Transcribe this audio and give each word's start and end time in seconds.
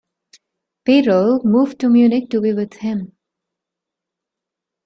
Perel 0.83 1.43
moved 1.45 1.77
to 1.77 1.87
Munich 1.87 2.31
to 2.31 2.41
be 2.41 2.53
with 2.53 2.73
him. 2.73 3.15